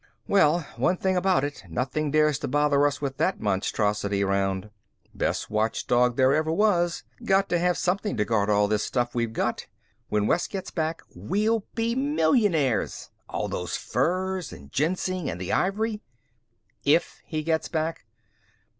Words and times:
"Well, 0.27 0.61
one 0.77 0.97
thing 0.97 1.15
about 1.15 1.43
it, 1.43 1.63
nothing 1.69 2.09
dares 2.09 2.39
to 2.39 2.47
bother 2.47 2.87
us 2.87 3.01
with 3.01 3.17
that 3.17 3.39
monstrosity 3.39 4.23
around." 4.23 4.71
"Best 5.13 5.51
watchdog 5.51 6.15
there 6.17 6.33
ever 6.33 6.51
was. 6.51 7.03
Got 7.23 7.49
to 7.49 7.59
have 7.59 7.77
something 7.77 8.17
to 8.17 8.25
guard 8.25 8.49
all 8.49 8.67
this 8.67 8.83
stuff 8.83 9.13
we've 9.13 9.31
got. 9.31 9.67
When 10.09 10.25
Wes 10.25 10.47
gets 10.47 10.71
back, 10.71 11.03
we'll 11.13 11.67
be 11.75 11.93
millionaires. 11.93 13.11
All 13.29 13.47
those 13.47 13.77
furs 13.77 14.51
and 14.51 14.71
ginseng 14.71 15.29
and 15.29 15.39
the 15.39 15.53
ivory." 15.53 16.01
"If 16.83 17.21
he 17.23 17.43
gets 17.43 17.67
back." 17.67 18.07